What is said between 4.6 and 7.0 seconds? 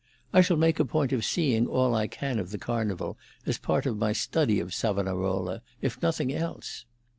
Savonarola, if nothing else."